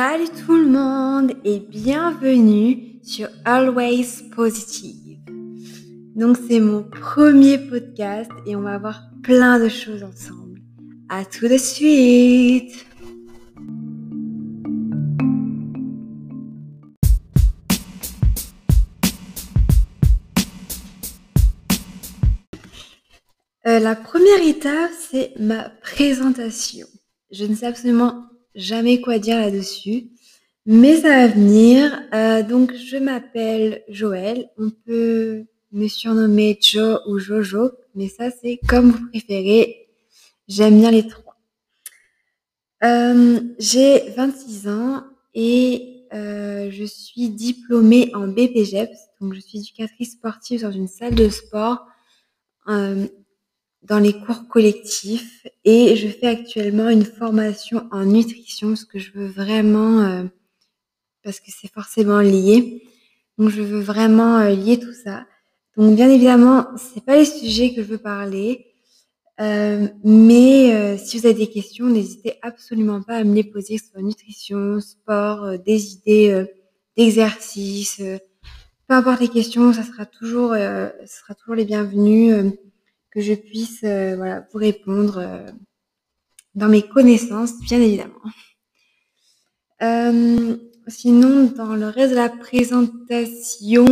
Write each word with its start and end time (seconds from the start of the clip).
Salut 0.00 0.28
tout 0.46 0.54
le 0.54 0.68
monde 0.68 1.32
et 1.44 1.58
bienvenue 1.58 3.00
sur 3.02 3.28
Always 3.44 4.28
Positive. 4.30 5.18
Donc 6.14 6.36
c'est 6.48 6.60
mon 6.60 6.84
premier 6.84 7.58
podcast 7.58 8.30
et 8.46 8.54
on 8.54 8.60
va 8.60 8.78
voir 8.78 9.02
plein 9.24 9.58
de 9.58 9.68
choses 9.68 10.04
ensemble. 10.04 10.60
À 11.08 11.24
tout 11.24 11.48
de 11.48 11.56
suite. 11.56 12.86
Euh, 23.66 23.80
la 23.80 23.96
première 23.96 24.46
étape, 24.46 24.92
c'est 25.10 25.32
ma 25.40 25.70
présentation. 25.82 26.86
Je 27.32 27.46
ne 27.46 27.56
sais 27.56 27.66
absolument 27.66 28.27
jamais 28.54 29.00
quoi 29.00 29.18
dire 29.18 29.38
là-dessus, 29.38 30.08
mais 30.66 30.96
ça 30.96 31.08
va 31.08 31.26
venir. 31.28 32.02
Euh, 32.12 32.42
donc, 32.42 32.74
je 32.74 32.96
m'appelle 32.96 33.82
Joël. 33.88 34.50
On 34.58 34.70
peut 34.70 35.44
me 35.72 35.88
surnommer 35.88 36.58
Joe 36.60 37.00
ou 37.06 37.18
Jojo, 37.18 37.70
mais 37.94 38.08
ça, 38.08 38.30
c'est 38.30 38.60
comme 38.68 38.90
vous 38.90 39.08
préférez. 39.08 39.88
J'aime 40.46 40.78
bien 40.78 40.90
les 40.90 41.06
trois. 41.06 41.36
Euh, 42.84 43.40
j'ai 43.58 44.10
26 44.10 44.68
ans 44.68 45.04
et 45.34 46.04
euh, 46.14 46.70
je 46.70 46.84
suis 46.84 47.28
diplômée 47.28 48.10
en 48.14 48.28
BPGEPS, 48.28 48.98
donc 49.20 49.34
je 49.34 49.40
suis 49.40 49.58
éducatrice 49.58 50.12
sportive 50.12 50.62
dans 50.62 50.70
une 50.70 50.86
salle 50.86 51.14
de 51.14 51.28
sport 51.28 51.86
dans 53.88 53.98
les 53.98 54.12
cours 54.12 54.46
collectifs 54.48 55.46
et 55.64 55.96
je 55.96 56.08
fais 56.08 56.26
actuellement 56.26 56.90
une 56.90 57.04
formation 57.04 57.88
en 57.90 58.04
nutrition 58.04 58.68
parce 58.68 58.84
que 58.84 58.98
je 58.98 59.12
veux 59.12 59.28
vraiment, 59.28 60.00
euh, 60.00 60.24
parce 61.24 61.40
que 61.40 61.46
c'est 61.48 61.72
forcément 61.72 62.20
lié. 62.20 62.82
Donc 63.38 63.48
je 63.48 63.62
veux 63.62 63.80
vraiment 63.80 64.38
euh, 64.38 64.50
lier 64.50 64.78
tout 64.78 64.92
ça. 64.92 65.26
Donc 65.76 65.96
bien 65.96 66.10
évidemment, 66.10 66.66
c'est 66.76 67.04
pas 67.04 67.16
les 67.16 67.24
sujets 67.24 67.72
que 67.74 67.82
je 67.82 67.88
veux 67.88 67.98
parler, 67.98 68.66
euh, 69.40 69.86
mais 70.02 70.98
si 70.98 71.16
vous 71.16 71.26
avez 71.26 71.34
des 71.34 71.46
questions, 71.46 71.86
n'hésitez 71.86 72.34
absolument 72.42 73.00
pas 73.00 73.18
à 73.18 73.24
me 73.24 73.34
les 73.34 73.44
poser, 73.44 73.78
ce 73.78 73.86
soit 73.92 74.02
nutrition, 74.02 74.80
sport, 74.80 75.56
des 75.64 75.92
idées 75.92 76.46
d'exercice, 76.96 78.02
peu 78.88 78.94
importe 78.94 79.20
les 79.20 79.28
questions, 79.28 79.72
ça 79.72 79.84
sera 79.84 80.04
toujours, 80.04 80.54
ça 80.54 81.06
sera 81.06 81.34
toujours 81.34 81.54
les 81.54 81.64
bienvenus 81.64 82.52
que 83.18 83.24
je 83.24 83.34
puisse 83.34 83.82
euh, 83.82 84.14
voilà, 84.14 84.46
vous 84.52 84.58
répondre 84.60 85.18
euh, 85.18 85.50
dans 86.54 86.68
mes 86.68 86.82
connaissances, 86.82 87.58
bien 87.62 87.80
évidemment. 87.80 88.22
Euh, 89.82 90.56
sinon, 90.86 91.46
dans 91.46 91.74
le 91.74 91.88
reste 91.88 92.10
de 92.10 92.16
la 92.16 92.28
présentation, 92.28 93.86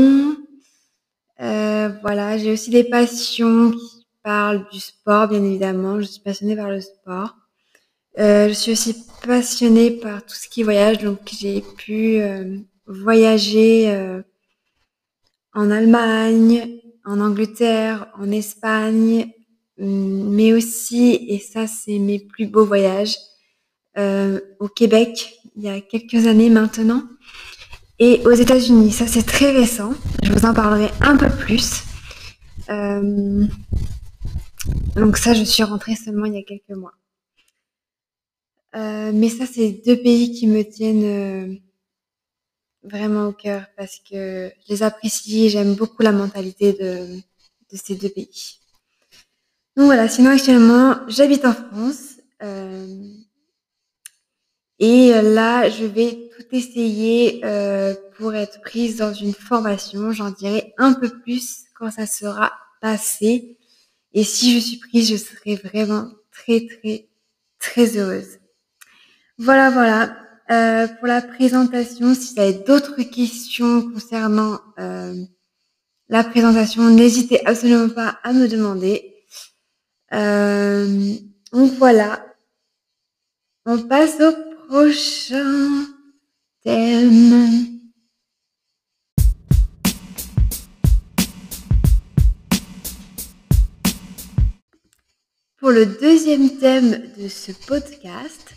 voilà, 1.39 2.39
j'ai 2.39 2.53
aussi 2.53 2.71
des 2.71 2.85
passions 2.85 3.73
qui 3.73 4.07
parlent 4.23 4.65
du 4.71 4.79
sport, 4.79 5.27
bien 5.27 5.43
évidemment. 5.43 6.01
Je 6.01 6.07
suis 6.07 6.21
passionnée 6.21 6.55
par 6.55 6.71
le 6.71 6.81
sport. 6.81 7.37
je 8.17 8.53
suis 8.53 8.73
aussi 8.73 8.97
passionnée 9.27 9.91
par 9.91 10.25
tout 10.25 10.35
ce 10.35 10.49
qui 10.49 10.63
voyage, 10.63 10.99
donc 10.99 11.19
j'ai 11.37 11.63
pu 11.77 12.21
voyager 12.87 14.23
en 15.53 15.71
Allemagne, 15.71 16.81
en 17.07 17.21
Angleterre, 17.21 18.09
en 18.19 18.31
Espagne, 18.31 19.33
hum, 19.81 20.35
mais 20.35 20.53
aussi, 20.53 21.27
et 21.29 21.39
ça 21.39 21.67
c'est 21.67 21.99
mes 21.99 22.19
plus 22.19 22.47
beaux 22.47 22.67
voyages, 22.67 23.17
euh, 23.97 24.41
au 24.61 24.69
Québec, 24.69 25.39
il 25.57 25.63
y 25.63 25.69
a 25.69 25.81
quelques 25.81 26.27
années 26.27 26.51
maintenant, 26.51 27.05
et 27.99 28.21
aux 28.27 28.33
États-Unis. 28.33 28.91
Ça 28.91 29.07
c'est 29.07 29.23
très 29.25 29.53
récent, 29.53 29.95
je 30.23 30.33
vous 30.33 30.45
en 30.45 30.53
parlerai 30.53 30.91
un 31.01 31.17
peu 31.17 31.31
plus. 31.31 31.83
Euh, 32.69 33.47
donc 34.97 35.17
ça, 35.19 35.35
je 35.35 35.45
suis 35.45 35.63
rentrée 35.63 35.95
seulement 35.95 36.27
il 36.27 36.35
y 36.35 36.39
a 36.39 36.43
quelques 36.43 36.77
mois. 36.77 36.93
Euh, 38.75 39.13
mais 39.15 39.29
ça, 39.29 39.47
c'est 39.47 39.83
deux 39.87 39.97
pays 39.97 40.33
qui 40.33 40.47
me 40.47 40.63
tiennent 40.63 41.61
vraiment 42.91 43.29
au 43.29 43.33
cœur 43.33 43.65
parce 43.77 43.99
que 43.99 44.51
je 44.67 44.73
les 44.73 44.83
apprécie 44.83 45.51
j'aime 45.51 45.75
beaucoup 45.75 46.03
la 46.03 46.13
mentalité 46.13 46.73
de, 46.73 47.17
de, 47.17 47.77
ces 47.77 47.95
deux 47.95 48.09
pays. 48.09 48.59
Donc 49.77 49.87
voilà, 49.87 50.09
sinon 50.09 50.31
actuellement 50.31 50.97
j'habite 51.09 51.45
en 51.45 51.53
France 51.53 52.17
euh, 52.43 53.09
et 54.79 55.11
là 55.23 55.69
je 55.69 55.85
vais 55.85 56.31
tout 56.37 56.47
essayer 56.53 57.45
euh, 57.45 57.95
pour 58.17 58.35
être 58.35 58.61
prise 58.61 58.97
dans 58.97 59.13
une 59.13 59.35
formation. 59.35 60.13
J'en 60.13 60.31
dirai 60.31 60.75
un 60.79 60.93
peu 60.93 61.09
plus 61.09 61.65
quand 61.75 61.91
ça 61.91 62.07
sera 62.07 62.53
passé 62.81 63.57
et 64.17 64.25
si 64.25 64.55
je 64.55 64.67
suis 64.67 64.79
prise, 64.79 65.11
je 65.11 65.17
serai 65.17 65.57
vraiment 65.57 66.11
très 66.33 66.67
très 66.67 67.07
très 67.59 67.99
heureuse. 67.99 68.39
Voilà, 69.37 69.69
voilà. 69.69 70.17
Euh, 70.49 70.87
pour 70.87 71.09
la 71.09 71.23
présentation. 71.23 72.15
Si 72.15 72.35
vous 72.35 72.41
avez 72.41 72.53
d'autres 72.53 73.03
questions 73.03 73.91
concernant 73.91 74.61
euh, 74.79 75.25
la 76.09 76.23
présentation, 76.23 76.89
n'hésitez 76.89 77.45
absolument 77.45 77.89
pas 77.89 78.21
à 78.23 78.33
me 78.33 78.47
demander. 78.47 79.13
Euh, 80.13 81.15
donc 81.53 81.73
voilà. 81.73 82.25
On 83.65 83.83
passe 83.89 84.21
au 84.21 84.69
prochain 84.69 85.87
thème. 86.63 87.81
Pour 95.59 95.71
le 95.73 95.87
deuxième 95.87 96.57
thème 96.59 97.11
de 97.19 97.27
ce 97.27 97.51
podcast, 97.51 98.55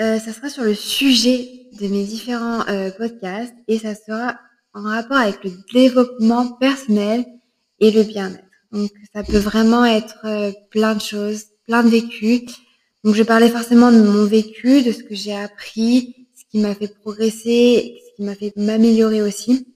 euh, 0.00 0.18
ça 0.18 0.32
sera 0.32 0.48
sur 0.48 0.64
le 0.64 0.74
sujet 0.74 1.66
de 1.78 1.86
mes 1.86 2.04
différents 2.04 2.66
euh, 2.68 2.90
podcasts 2.90 3.54
et 3.68 3.78
ça 3.78 3.94
sera 3.94 4.38
en 4.72 4.84
rapport 4.84 5.18
avec 5.18 5.44
le 5.44 5.50
développement 5.72 6.52
personnel 6.52 7.26
et 7.78 7.90
le 7.90 8.02
bien-être. 8.02 8.42
Donc 8.72 8.90
ça 9.12 9.22
peut 9.22 9.38
vraiment 9.38 9.84
être 9.84 10.20
euh, 10.24 10.50
plein 10.70 10.94
de 10.94 11.00
choses, 11.00 11.44
plein 11.66 11.82
de 11.82 11.90
vécus. 11.90 12.42
Donc 13.04 13.14
je 13.14 13.22
parler 13.22 13.50
forcément 13.50 13.92
de 13.92 14.00
mon 14.02 14.24
vécu, 14.24 14.82
de 14.82 14.92
ce 14.92 15.02
que 15.02 15.14
j'ai 15.14 15.34
appris, 15.34 16.26
ce 16.38 16.44
qui 16.50 16.58
m'a 16.62 16.74
fait 16.74 16.88
progresser, 16.88 18.00
ce 18.06 18.16
qui 18.16 18.22
m'a 18.22 18.34
fait 18.34 18.54
m'améliorer 18.56 19.20
aussi. 19.20 19.66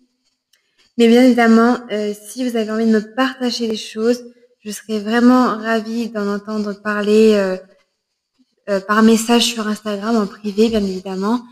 Mais 0.97 1.09
bien 1.09 1.25
évidemment, 1.25 1.79
si 2.27 2.49
vous 2.49 2.57
avez 2.57 2.71
envie 2.71 2.87
de 2.87 2.93
me 2.93 3.15
partager 3.15 3.67
les 3.67 3.77
choses, 3.77 4.25
je 4.61 4.71
serais 4.71 4.99
vraiment 4.99 5.59
ravie 5.59 6.09
d'en 6.09 6.27
entendre 6.27 6.73
parler 6.81 7.59
euh, 8.69 8.81
par 8.81 9.03
message 9.03 9.45
sur 9.45 9.69
Instagram 9.69 10.17
en 10.17 10.27
privé, 10.27 10.69
bien 10.69 10.83
évidemment, 10.83 11.43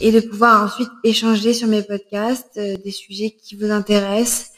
et 0.00 0.12
de 0.12 0.20
pouvoir 0.20 0.64
ensuite 0.64 0.90
échanger 1.02 1.54
sur 1.54 1.66
mes 1.66 1.82
podcasts 1.82 2.58
euh, 2.58 2.76
des 2.84 2.90
sujets 2.90 3.30
qui 3.30 3.56
vous 3.56 3.70
intéressent. 3.70 4.52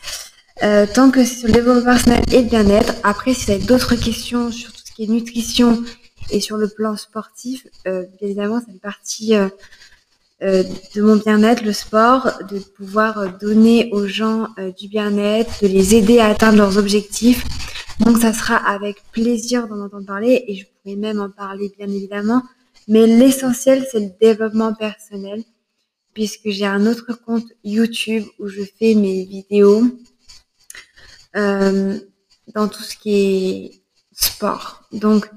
Euh, 0.63 0.87
tant 0.93 1.11
que 1.11 1.25
c'est 1.25 1.37
sur 1.37 1.47
le 1.47 1.55
développement 1.55 1.85
personnel 1.85 2.23
et 2.33 2.43
le 2.43 2.49
bien-être. 2.49 2.95
Après, 3.05 3.33
si 3.33 3.47
vous 3.47 3.53
avez 3.53 3.65
d'autres 3.65 3.95
questions 3.95 4.51
sur 4.51 4.73
tout 4.73 4.83
ce 4.85 4.93
qui 4.93 5.05
est 5.05 5.07
nutrition 5.07 5.83
et 6.31 6.41
sur 6.41 6.57
le 6.57 6.69
plan 6.69 6.97
sportif, 6.97 7.67
bien 7.85 8.05
évidemment, 8.21 8.61
c'est 8.65 8.73
une 8.73 8.81
partie 8.81 9.35
de 10.41 11.03
mon 11.03 11.17
bien-être, 11.17 11.63
le 11.63 11.73
sport, 11.73 12.31
de 12.51 12.59
pouvoir 12.59 13.39
donner 13.39 13.91
aux 13.93 14.07
gens 14.07 14.49
du 14.79 14.89
bien-être, 14.89 15.63
de 15.63 15.69
les 15.69 15.95
aider 15.95 16.19
à 16.19 16.29
atteindre 16.29 16.59
leurs 16.59 16.79
objectifs. 16.79 17.45
Donc 18.01 18.19
ça 18.19 18.33
sera 18.33 18.57
avec 18.57 19.03
plaisir 19.13 19.69
d'en 19.69 19.85
entendre 19.85 20.07
parler 20.07 20.45
et 20.49 20.55
je 20.55 20.65
pourrais 20.67 20.97
même 20.97 21.21
en 21.21 21.31
parler 21.31 21.71
bien 21.77 21.89
évidemment. 21.89 22.43
Mais 22.89 23.07
l'essentiel, 23.07 23.87
c'est 23.91 24.01
le 24.01 24.11
développement 24.21 24.75
personnel 24.75 25.45
puisque 26.15 26.49
j'ai 26.49 26.67
un 26.67 26.87
autre 26.87 27.13
compte 27.25 27.47
YouTube 27.63 28.25
où 28.39 28.49
je 28.49 28.63
fais 28.79 28.95
mes 28.95 29.25
vidéos 29.25 29.85
euh, 31.37 31.99
dans 32.55 32.69
tout 32.69 32.83
ce 32.83 32.97
qui 32.97 33.15
est 33.15 33.83
sport. 34.13 34.83
Donc 34.93 35.31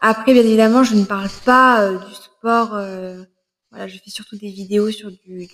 après, 0.00 0.32
bien 0.32 0.42
évidemment, 0.42 0.84
je 0.84 0.94
ne 0.94 1.04
parle 1.04 1.30
pas 1.44 1.82
euh, 1.82 1.98
du 1.98 2.14
sport. 2.14 2.74
Euh, 2.74 3.24
voilà, 3.72 3.88
je 3.88 3.96
fais 3.96 4.10
surtout 4.10 4.36
des 4.36 4.50
vidéos 4.50 4.90
sur 4.90 5.10
du, 5.10 5.48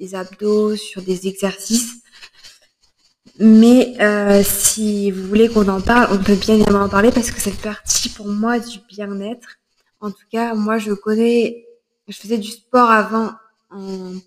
des 0.00 0.14
abdos, 0.16 0.74
sur 0.74 1.00
des 1.00 1.28
exercices. 1.28 1.94
Mais 3.38 3.94
euh, 4.00 4.42
si 4.42 5.12
vous 5.12 5.28
voulez 5.28 5.48
qu'on 5.48 5.68
en 5.68 5.80
parle, 5.80 6.08
on 6.12 6.22
peut 6.22 6.34
bien 6.34 6.56
évidemment 6.56 6.84
en 6.84 6.88
parler 6.88 7.12
parce 7.12 7.30
que 7.30 7.40
fait 7.40 7.52
partie 7.52 8.08
pour 8.08 8.26
moi 8.26 8.58
du 8.58 8.78
bien-être. 8.88 9.58
En 10.00 10.10
tout 10.10 10.26
cas, 10.30 10.54
moi, 10.54 10.78
je 10.78 10.92
connais, 10.92 11.64
je 12.08 12.16
faisais 12.16 12.36
du 12.36 12.50
sport 12.50 12.90
avant, 12.90 13.30
je 13.70 14.18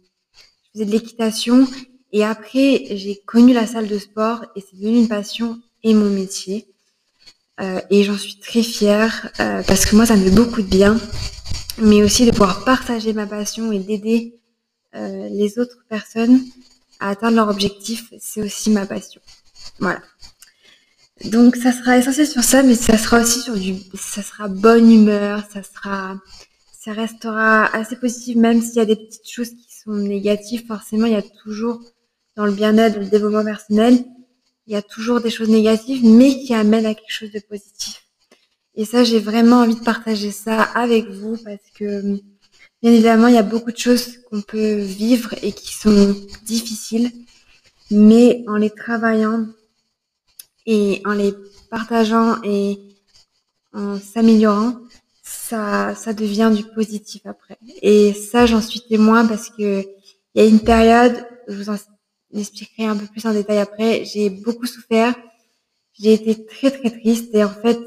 faisais 0.74 0.86
de 0.86 0.92
l'équitation 0.92 1.68
et 2.14 2.24
après, 2.24 2.86
j'ai 2.92 3.22
connu 3.26 3.52
la 3.52 3.68
salle 3.68 3.90
de 3.90 4.00
sport 4.00 4.46
et 4.56 4.62
c'est 4.62 4.78
devenu 4.78 5.00
une 5.00 5.10
passion 5.10 5.60
et 5.84 5.94
mon 5.94 6.10
métier. 6.10 6.68
Euh, 7.60 7.82
et 7.90 8.04
j'en 8.04 8.18
suis 8.18 8.40
très 8.40 8.64
fière 8.64 9.30
euh, 9.42 9.62
parce 9.64 9.86
que 9.86 9.98
moi, 9.98 10.06
ça 10.06 10.16
me 10.16 10.24
fait 10.24 10.36
beaucoup 10.36 10.62
de 10.62 10.68
bien. 10.68 10.98
Mais 11.78 12.04
aussi 12.04 12.26
de 12.26 12.32
pouvoir 12.32 12.64
partager 12.64 13.14
ma 13.14 13.28
passion 13.28 13.72
et 13.72 13.80
d'aider 13.80 14.40
euh, 14.96 15.28
les 15.30 15.60
autres 15.60 15.86
personnes 15.90 16.42
à 17.00 17.10
atteindre 17.10 17.36
leur 17.36 17.50
objectif, 17.50 18.14
c'est 18.20 18.42
aussi 18.42 18.70
ma 18.70 18.86
passion. 18.86 19.22
Voilà. 19.80 20.02
Donc 21.24 21.56
ça 21.56 21.72
sera 21.72 21.98
essentiel 21.98 22.28
sur 22.28 22.44
ça, 22.44 22.64
mais 22.64 22.76
ça 22.76 22.98
sera 22.98 23.22
aussi 23.22 23.42
sur 23.42 23.56
du, 23.56 23.76
ça 23.94 24.22
sera 24.22 24.48
bonne 24.48 24.92
humeur, 24.92 25.44
ça 25.52 25.64
sera, 25.64 26.18
ça 26.78 26.94
restera 26.94 27.66
assez 27.76 27.96
positif, 27.96 28.36
même 28.36 28.62
s'il 28.62 28.76
y 28.76 28.80
a 28.80 28.86
des 28.86 28.96
petites 28.96 29.30
choses 29.30 29.50
qui 29.50 29.68
sont 29.84 29.94
négatives. 29.94 30.66
Forcément, 30.68 31.06
il 31.06 31.14
y 31.14 31.18
a 31.18 31.22
toujours 31.22 31.82
dans 32.36 32.46
le 32.46 32.52
bien-être, 32.52 33.00
le 33.00 33.06
développement 33.06 33.46
personnel, 33.46 34.06
il 34.68 34.74
y 34.74 34.76
a 34.76 34.82
toujours 34.82 35.22
des 35.22 35.30
choses 35.30 35.50
négatives, 35.50 36.04
mais 36.06 36.38
qui 36.38 36.54
amènent 36.54 36.86
à 36.86 36.94
quelque 36.94 37.12
chose 37.12 37.32
de 37.32 37.40
positif. 37.40 38.05
Et 38.76 38.86
ça, 38.86 39.04
j'ai 39.04 39.20
vraiment 39.20 39.62
envie 39.62 39.76
de 39.76 39.84
partager 39.84 40.32
ça 40.32 40.62
avec 40.62 41.10
vous 41.10 41.38
parce 41.38 41.70
que, 41.78 42.02
bien 42.82 42.92
évidemment, 42.92 43.28
il 43.28 43.36
y 43.36 43.38
a 43.38 43.44
beaucoup 43.44 43.72
de 43.72 43.78
choses 43.78 44.18
qu'on 44.30 44.42
peut 44.42 44.76
vivre 44.76 45.34
et 45.42 45.54
qui 45.54 45.74
sont 45.74 46.16
difficiles, 46.44 47.12
mais 47.90 48.44
en 48.48 48.58
les 48.58 48.70
travaillant 48.72 49.48
et 50.66 51.02
en 51.06 51.14
les 51.14 51.34
partageant 51.70 52.42
et 52.44 52.80
en 53.74 53.98
s'améliorant, 54.00 54.76
ça, 55.24 55.96
ça 55.96 56.14
devient 56.14 56.52
du 56.56 56.64
positif 56.64 57.22
après. 57.26 57.58
Et 57.82 58.14
ça, 58.14 58.46
j'en 58.46 58.62
suis 58.62 58.82
témoin 58.82 59.26
parce 59.26 59.50
que 59.50 59.86
il 60.34 60.42
y 60.42 60.46
a 60.46 60.48
une 60.48 60.60
période, 60.60 61.26
je 61.48 61.56
vous 61.56 61.70
en 61.70 61.78
expliquerai 62.34 62.88
un 62.88 62.98
peu 62.98 63.06
plus 63.08 63.26
en 63.26 63.32
détail 63.32 63.60
après, 63.60 64.04
j'ai 64.04 64.30
beaucoup 64.30 64.66
souffert, 64.66 65.16
j'ai 65.98 66.14
été 66.14 66.46
très 66.46 66.72
très 66.72 66.92
triste 66.92 67.34
et 67.34 67.44
en 67.44 67.54
fait, 67.54 67.80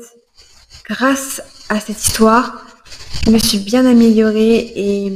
grâce 0.89 1.43
à 1.69 1.81
cette 1.81 2.03
histoire, 2.03 2.67
je 3.27 3.31
me 3.31 3.39
suis 3.39 3.59
bien 3.59 3.85
améliorée 3.85 4.73
et, 4.75 5.13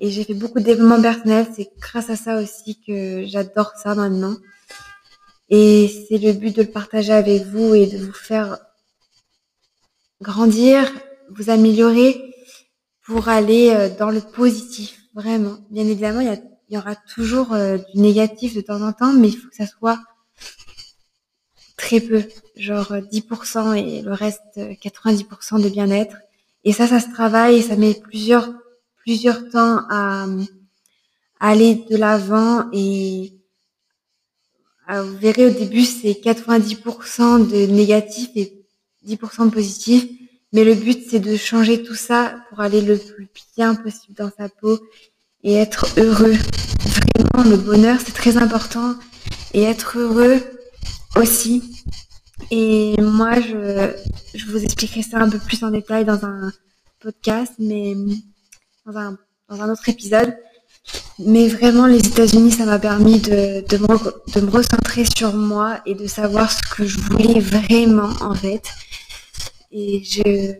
et 0.00 0.10
j'ai 0.10 0.24
fait 0.24 0.34
beaucoup 0.34 0.60
de 0.60 0.64
développement 0.64 1.00
personnel. 1.00 1.46
C'est 1.56 1.70
grâce 1.80 2.10
à 2.10 2.16
ça 2.16 2.40
aussi 2.40 2.80
que 2.86 3.24
j'adore 3.26 3.72
ça 3.82 3.94
maintenant. 3.94 4.36
Et 5.48 5.90
c'est 6.08 6.18
le 6.18 6.32
but 6.32 6.54
de 6.54 6.62
le 6.62 6.70
partager 6.70 7.12
avec 7.12 7.44
vous 7.44 7.74
et 7.74 7.86
de 7.86 7.98
vous 7.98 8.12
faire 8.12 8.58
grandir, 10.20 10.90
vous 11.30 11.50
améliorer 11.50 12.34
pour 13.04 13.28
aller 13.28 13.70
euh, 13.70 13.90
dans 13.98 14.10
le 14.10 14.20
positif, 14.20 14.98
vraiment. 15.14 15.58
Bien 15.70 15.84
évidemment, 15.84 16.20
il 16.20 16.74
y, 16.74 16.78
aura 16.78 16.96
toujours 16.96 17.52
euh, 17.52 17.76
du 17.92 18.00
négatif 18.00 18.54
de 18.54 18.62
temps 18.62 18.80
en 18.80 18.92
temps, 18.92 19.12
mais 19.12 19.28
il 19.28 19.36
faut 19.36 19.48
que 19.48 19.56
ça 19.56 19.66
soit 19.66 20.00
très 21.84 22.00
peu, 22.00 22.22
genre 22.56 22.92
10% 22.92 23.58
euh, 23.58 23.72
et 23.74 24.00
le 24.00 24.12
reste 24.12 24.56
90% 24.56 25.62
de 25.62 25.68
bien-être. 25.68 26.16
Et 26.64 26.72
ça, 26.72 26.86
ça 26.86 26.98
se 26.98 27.10
travaille 27.10 27.62
ça 27.62 27.76
met 27.76 27.94
plusieurs 27.94 28.48
plusieurs 28.96 29.50
temps 29.50 29.80
à, 29.90 30.24
à 31.40 31.48
aller 31.50 31.84
de 31.90 31.96
l'avant 31.96 32.70
et 32.72 33.34
vous 34.88 35.16
verrez 35.16 35.46
au 35.46 35.50
début 35.50 35.84
c'est 35.84 36.12
90% 36.12 37.48
de 37.50 37.66
négatif 37.72 38.30
et 38.34 38.64
10% 39.06 39.46
de 39.46 39.50
positif, 39.50 40.06
mais 40.54 40.64
le 40.64 40.74
but 40.74 41.00
c'est 41.08 41.20
de 41.20 41.36
changer 41.36 41.82
tout 41.82 41.94
ça 41.94 42.34
pour 42.48 42.60
aller 42.60 42.80
le 42.80 42.96
plus 42.96 43.28
bien 43.56 43.74
possible 43.74 44.14
dans 44.14 44.30
sa 44.38 44.48
peau 44.48 44.78
et 45.42 45.54
être 45.54 45.86
heureux. 45.98 46.36
Vraiment, 47.04 47.50
le 47.50 47.58
bonheur 47.58 47.98
c'est 48.02 48.14
très 48.14 48.38
important 48.38 48.94
et 49.52 49.62
être 49.62 49.98
heureux 49.98 50.40
aussi. 51.16 51.84
Et 52.50 52.94
moi, 53.00 53.40
je, 53.40 53.92
je 54.34 54.46
vous 54.46 54.62
expliquerai 54.62 55.02
ça 55.02 55.18
un 55.18 55.30
peu 55.30 55.38
plus 55.38 55.62
en 55.62 55.70
détail 55.70 56.04
dans 56.04 56.24
un 56.24 56.52
podcast, 57.00 57.52
mais 57.58 57.94
dans 58.86 58.96
un, 58.96 59.18
dans 59.48 59.60
un 59.60 59.70
autre 59.72 59.88
épisode. 59.88 60.36
Mais 61.18 61.48
vraiment, 61.48 61.86
les 61.86 62.06
États-Unis, 62.06 62.52
ça 62.52 62.66
m'a 62.66 62.78
permis 62.78 63.20
de, 63.20 63.64
de, 63.66 63.76
me, 63.78 64.32
de 64.34 64.40
me 64.40 64.50
recentrer 64.50 65.04
sur 65.16 65.32
moi 65.34 65.80
et 65.86 65.94
de 65.94 66.06
savoir 66.06 66.50
ce 66.50 66.62
que 66.74 66.84
je 66.84 66.98
voulais 66.98 67.40
vraiment, 67.40 68.10
en 68.20 68.34
fait. 68.34 68.68
Et 69.70 70.02
je, 70.04 70.54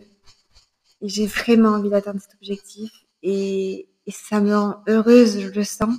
j'ai 1.01 1.27
vraiment 1.27 1.69
envie 1.69 1.89
d'atteindre 1.89 2.21
cet 2.21 2.33
objectif. 2.35 2.91
Et, 3.21 3.87
et 4.07 4.11
ça 4.11 4.39
me 4.39 4.55
rend 4.55 4.75
heureuse, 4.87 5.39
je 5.39 5.47
le 5.49 5.63
sens. 5.63 5.95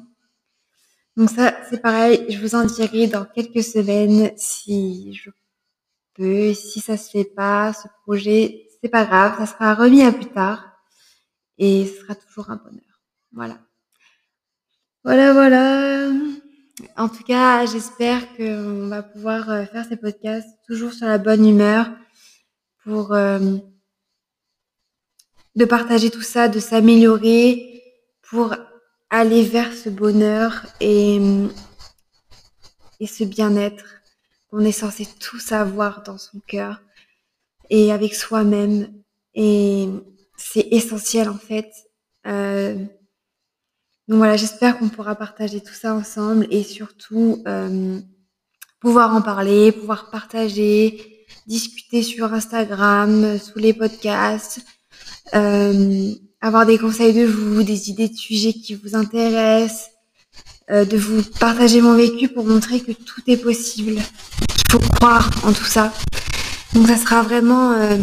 Donc 1.17 1.31
ça, 1.31 1.57
c'est 1.71 1.81
pareil, 1.81 2.27
je 2.29 2.39
vous 2.39 2.55
en 2.55 2.65
dirai 2.65 3.07
dans 3.07 3.25
quelques 3.25 3.65
semaines 3.65 4.33
si 4.37 5.15
je 5.15 5.31
peux, 6.15 6.53
si 6.53 6.81
ça 6.81 6.99
se 6.99 7.11
fait 7.11 7.25
pas, 7.25 7.73
ce 7.73 7.89
projet, 8.03 8.69
c'est 8.83 8.91
pas 8.91 9.07
grave, 9.07 9.37
ça 9.39 9.47
sera 9.47 9.75
remis 9.75 10.03
à 10.03 10.13
plus 10.13 10.27
tard 10.27 10.73
et 11.57 11.87
ce 11.87 12.01
sera 12.01 12.15
toujours 12.15 12.51
un 12.51 12.57
bonheur. 12.57 13.01
Voilà. 13.33 13.59
Voilà, 15.05 15.33
voilà. 15.33 16.11
En 16.97 17.09
tout 17.09 17.23
cas, 17.23 17.65
j'espère 17.65 18.37
qu'on 18.37 18.89
va 18.89 19.03
pouvoir 19.03 19.49
euh, 19.49 19.65
faire 19.65 19.87
ces 19.87 19.97
podcasts 19.97 20.59
toujours 20.67 20.93
sur 20.93 21.07
la 21.07 21.17
bonne 21.17 21.49
humeur 21.49 21.89
pour 22.85 23.15
euh, 23.15 23.57
de 25.55 25.65
partager 25.65 26.11
tout 26.11 26.23
ça, 26.23 26.49
de 26.49 26.61
s'améliorer 26.61 27.83
pour 28.29 28.55
aller 29.11 29.43
vers 29.43 29.73
ce 29.73 29.89
bonheur 29.89 30.67
et, 30.81 31.21
et 33.01 33.07
ce 33.07 33.25
bien-être 33.25 33.85
qu'on 34.51 34.61
est 34.61 34.73
censé 34.73 35.07
tous 35.21 35.53
avoir 35.53 36.03
dans 36.03 36.19
son 36.19 36.41
cœur 36.47 36.81
et 37.71 37.93
avec 37.93 38.15
soi-même. 38.15 38.93
Et 39.35 39.89
c'est 40.37 40.69
essentiel 40.71 41.29
en 41.29 41.39
fait. 41.39 41.71
Euh, 42.27 42.75
donc 44.09 44.19
voilà, 44.19 44.37
j'espère 44.37 44.79
qu'on 44.79 44.89
pourra 44.89 45.17
partager 45.17 45.61
tout 45.61 45.75
ça 45.75 45.95
ensemble 45.95 46.47
et 46.51 46.63
surtout 46.63 47.43
euh, 47.47 47.99
pouvoir 48.81 49.15
en 49.15 49.23
parler, 49.23 49.73
pouvoir 49.73 50.11
partager, 50.11 51.27
discuter 51.47 52.03
sur 52.03 52.33
Instagram, 52.33 53.39
sous 53.39 53.59
les 53.59 53.73
podcasts. 53.73 54.61
Euh, 55.35 56.13
avoir 56.41 56.67
des 56.67 56.79
conseils 56.79 57.15
de 57.15 57.25
vous, 57.25 57.63
des 57.63 57.91
idées 57.91 58.09
de 58.09 58.17
sujets 58.17 58.53
qui 58.53 58.75
vous 58.75 58.95
intéressent, 58.95 59.91
euh, 60.71 60.85
de 60.85 60.97
vous 60.97 61.23
partager 61.39 61.81
mon 61.81 61.95
vécu 61.95 62.29
pour 62.29 62.45
montrer 62.45 62.81
que 62.81 62.93
tout 62.93 63.23
est 63.27 63.37
possible. 63.37 63.97
Il 63.97 64.71
faut 64.73 64.79
croire 64.79 65.31
en 65.45 65.53
tout 65.53 65.65
ça. 65.65 65.93
Donc 66.75 66.89
ça 66.89 66.97
sera 66.97 67.23
vraiment 67.23 67.73
euh, 67.73 67.97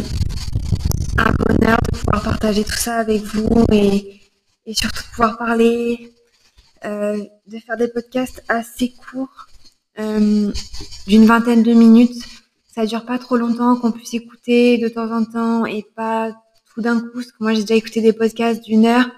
un 1.18 1.32
bonheur 1.46 1.78
de 1.92 1.98
pouvoir 1.98 2.24
partager 2.24 2.64
tout 2.64 2.78
ça 2.78 2.96
avec 2.96 3.22
vous 3.24 3.66
et, 3.72 4.22
et 4.66 4.74
surtout 4.74 5.04
de 5.04 5.10
pouvoir 5.10 5.38
parler, 5.38 6.14
euh, 6.86 7.24
de 7.48 7.60
faire 7.60 7.78
des 7.78 7.88
podcasts 7.88 8.44
assez 8.48 8.94
courts, 8.94 9.48
euh, 10.00 10.52
d'une 11.08 11.26
vingtaine 11.26 11.64
de 11.64 11.74
minutes. 11.74 12.24
Ça 12.74 12.86
dure 12.86 13.06
pas 13.06 13.20
trop 13.20 13.38
longtemps, 13.38 13.76
qu'on 13.76 13.92
puisse 13.92 14.14
écouter 14.16 14.80
de 14.80 14.88
temps 14.88 15.12
en 15.12 15.24
temps 15.24 15.66
et 15.66 15.86
pas 15.96 16.32
d'un 16.82 17.00
coup, 17.00 17.10
parce 17.14 17.28
que 17.28 17.38
moi 17.40 17.54
j'ai 17.54 17.62
déjà 17.62 17.76
écouté 17.76 18.02
des 18.02 18.14
podcasts 18.14 18.64
d'une 18.64 18.86
heure, 18.86 19.10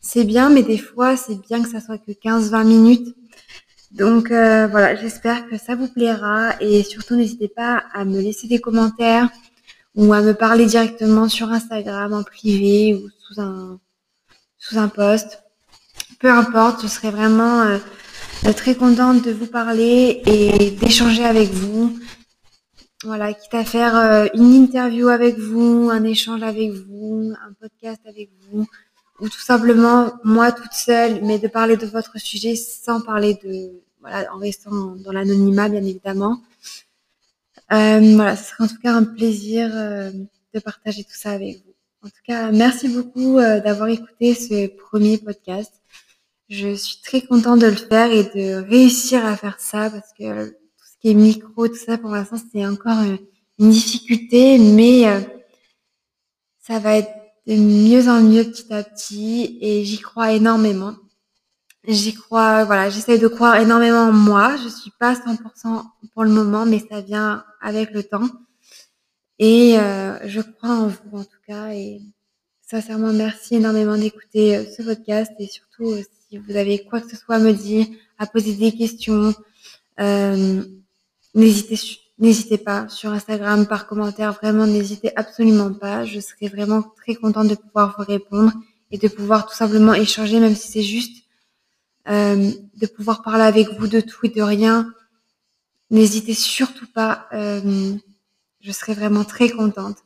c'est 0.00 0.24
bien, 0.24 0.50
mais 0.50 0.62
des 0.62 0.78
fois 0.78 1.16
c'est 1.16 1.40
bien 1.40 1.62
que 1.62 1.68
ça 1.68 1.80
soit 1.80 1.98
que 1.98 2.12
15-20 2.12 2.64
minutes. 2.64 3.14
Donc 3.92 4.30
euh, 4.30 4.66
voilà, 4.66 4.96
j'espère 4.96 5.48
que 5.48 5.56
ça 5.56 5.76
vous 5.76 5.88
plaira 5.88 6.60
et 6.60 6.82
surtout 6.82 7.14
n'hésitez 7.14 7.48
pas 7.48 7.84
à 7.92 8.04
me 8.04 8.20
laisser 8.20 8.48
des 8.48 8.60
commentaires 8.60 9.28
ou 9.94 10.12
à 10.12 10.20
me 10.20 10.34
parler 10.34 10.66
directement 10.66 11.28
sur 11.28 11.50
Instagram 11.50 12.12
en 12.12 12.24
privé 12.24 12.94
ou 12.94 13.08
sous 13.20 13.40
un 13.40 13.78
sous 14.58 14.78
un 14.78 14.88
post. 14.88 15.42
Peu 16.18 16.30
importe, 16.30 16.82
je 16.82 16.86
serai 16.86 17.10
vraiment 17.10 17.62
euh, 17.62 17.78
très 18.56 18.74
contente 18.74 19.22
de 19.22 19.30
vous 19.30 19.46
parler 19.46 20.22
et 20.26 20.70
d'échanger 20.70 21.24
avec 21.24 21.50
vous. 21.50 21.98
Voilà, 23.04 23.34
quitte 23.34 23.52
à 23.52 23.66
faire 23.66 23.94
euh, 23.96 24.26
une 24.32 24.54
interview 24.54 25.08
avec 25.08 25.38
vous, 25.38 25.90
un 25.92 26.04
échange 26.04 26.42
avec 26.42 26.72
vous, 26.72 27.34
un 27.46 27.52
podcast 27.52 28.00
avec 28.06 28.30
vous, 28.48 28.66
ou 29.20 29.28
tout 29.28 29.40
simplement 29.40 30.14
moi 30.24 30.52
toute 30.52 30.72
seule, 30.72 31.22
mais 31.22 31.38
de 31.38 31.46
parler 31.46 31.76
de 31.76 31.84
votre 31.84 32.18
sujet 32.18 32.56
sans 32.56 33.02
parler 33.02 33.34
de, 33.44 33.72
voilà, 34.00 34.32
en 34.34 34.38
restant 34.38 34.96
dans 34.96 35.12
l'anonymat 35.12 35.68
bien 35.68 35.84
évidemment. 35.84 36.40
Euh, 37.72 38.00
voilà, 38.14 38.36
ce 38.36 38.44
sera 38.44 38.64
en 38.64 38.68
tout 38.68 38.80
cas 38.82 38.94
un 38.94 39.04
plaisir 39.04 39.70
euh, 39.74 40.10
de 40.54 40.60
partager 40.60 41.04
tout 41.04 41.12
ça 41.14 41.32
avec 41.32 41.58
vous. 41.58 41.74
En 42.06 42.08
tout 42.08 42.22
cas, 42.26 42.50
merci 42.52 42.88
beaucoup 42.88 43.38
d'avoir 43.38 43.88
écouté 43.88 44.34
ce 44.34 44.66
premier 44.66 45.18
podcast. 45.18 45.72
Je 46.48 46.74
suis 46.74 47.02
très 47.02 47.20
contente 47.20 47.60
de 47.60 47.66
le 47.66 47.76
faire 47.76 48.10
et 48.10 48.24
de 48.24 48.66
réussir 48.66 49.26
à 49.26 49.36
faire 49.36 49.60
ça 49.60 49.90
parce 49.90 50.12
que 50.18 50.54
micro, 51.12 51.68
tout 51.68 51.74
ça, 51.74 51.98
pour 51.98 52.10
l'instant, 52.10 52.36
c'est 52.50 52.64
encore 52.64 53.00
euh, 53.00 53.16
une 53.58 53.70
difficulté, 53.70 54.58
mais 54.58 55.06
euh, 55.06 55.20
ça 56.60 56.78
va 56.78 56.96
être 56.96 57.10
de 57.46 57.56
mieux 57.56 58.08
en 58.08 58.22
mieux 58.22 58.44
petit 58.44 58.72
à 58.72 58.82
petit 58.82 59.58
et 59.60 59.84
j'y 59.84 59.98
crois 59.98 60.32
énormément. 60.32 60.94
J'y 61.86 62.14
crois, 62.14 62.64
voilà, 62.64 62.88
j'essaie 62.88 63.18
de 63.18 63.28
croire 63.28 63.56
énormément 63.56 64.08
en 64.08 64.12
moi. 64.12 64.56
Je 64.56 64.68
suis 64.68 64.92
pas 64.98 65.12
100% 65.12 65.84
pour 66.14 66.24
le 66.24 66.30
moment, 66.30 66.64
mais 66.64 66.82
ça 66.90 67.02
vient 67.02 67.44
avec 67.60 67.90
le 67.90 68.02
temps. 68.02 68.28
Et 69.38 69.78
euh, 69.78 70.18
je 70.26 70.40
crois 70.40 70.70
en 70.70 70.86
vous 70.88 71.18
en 71.18 71.24
tout 71.24 71.40
cas 71.46 71.72
et 71.74 72.00
Sincèrement, 72.66 73.12
merci 73.12 73.56
énormément 73.56 73.96
d'écouter 73.98 74.64
ce 74.74 74.82
podcast 74.82 75.30
et 75.38 75.46
surtout 75.46 75.94
si 76.28 76.38
vous 76.38 76.56
avez 76.56 76.82
quoi 76.82 77.02
que 77.02 77.10
ce 77.10 77.16
soit 77.16 77.34
à 77.34 77.38
me 77.38 77.52
dire, 77.52 77.86
à 78.18 78.26
poser 78.26 78.54
des 78.54 78.72
questions, 78.72 79.34
n'hésitez 81.34 82.58
pas 82.58 82.88
sur 82.88 83.10
Instagram 83.10 83.66
par 83.66 83.86
commentaire, 83.86 84.32
vraiment 84.32 84.66
n'hésitez 84.66 85.12
absolument 85.16 85.72
pas. 85.72 86.04
Je 86.04 86.20
serai 86.20 86.48
vraiment 86.48 86.82
très 86.82 87.14
contente 87.14 87.48
de 87.48 87.54
pouvoir 87.54 87.96
vous 87.98 88.04
répondre 88.04 88.52
et 88.90 88.98
de 88.98 89.08
pouvoir 89.08 89.46
tout 89.46 89.54
simplement 89.54 89.94
échanger, 89.94 90.40
même 90.40 90.54
si 90.54 90.70
c'est 90.70 90.82
juste 90.82 91.24
euh, 92.08 92.52
de 92.76 92.86
pouvoir 92.86 93.22
parler 93.22 93.44
avec 93.44 93.68
vous 93.78 93.86
de 93.86 94.00
tout 94.00 94.26
et 94.26 94.28
de 94.28 94.42
rien. 94.42 94.92
N'hésitez 95.90 96.34
surtout 96.34 96.86
pas. 96.86 97.26
Euh, 97.32 97.94
je 98.60 98.72
serai 98.72 98.94
vraiment 98.94 99.24
très 99.24 99.48
contente. 99.48 99.98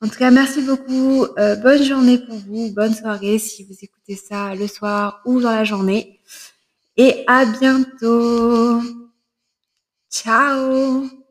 En 0.00 0.08
tout 0.08 0.18
cas, 0.18 0.30
merci 0.30 0.62
beaucoup. 0.62 1.26
Euh, 1.38 1.56
bonne 1.56 1.82
journée 1.82 2.18
pour 2.18 2.36
vous. 2.36 2.72
Bonne 2.72 2.94
soirée 2.94 3.38
si 3.38 3.64
vous 3.64 3.76
écoutez 3.82 4.16
ça 4.16 4.54
le 4.54 4.66
soir 4.66 5.22
ou 5.24 5.40
dans 5.40 5.52
la 5.52 5.64
journée. 5.64 6.20
Et 6.96 7.24
à 7.26 7.44
bientôt. 7.44 8.82
Ciao 10.12 11.21